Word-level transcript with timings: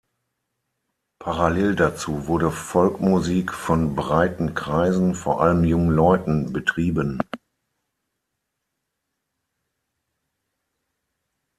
Parallel 1.19 1.75
dazu 1.75 2.25
wurde 2.25 2.49
Folkmusik 2.49 3.53
von 3.53 3.95
breiten 3.95 4.55
Kreisen, 4.55 5.13
vor 5.13 5.41
allem 5.43 5.63
jungen 5.63 5.91
Leuten, 5.91 6.51
betrieben. 6.51 7.19